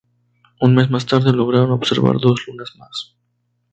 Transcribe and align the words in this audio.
Un 0.61 0.71
mes 0.73 0.89
más 0.89 1.05
tarde, 1.05 1.31
lograron 1.31 1.69
observar 1.73 2.15
dos 2.19 2.41
lunas 2.47 2.73
más. 2.75 3.15